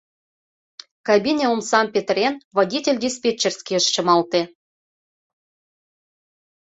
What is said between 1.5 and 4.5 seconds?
омсам петырен, водитель диспетчерскийыш чымалте.